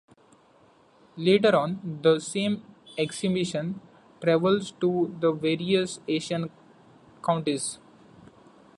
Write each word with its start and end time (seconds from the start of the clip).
Later 1.15 1.55
on 1.55 1.99
the 2.01 2.17
same 2.17 2.63
exhibition 2.97 3.81
travels 4.19 4.71
to 4.79 5.15
the 5.19 5.31
various 5.31 5.99
Asian 6.07 6.49
counties. 7.23 7.77